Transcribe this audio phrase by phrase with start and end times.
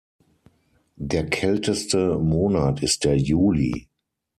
[0.95, 3.87] Der kälteste Monat ist der Juli.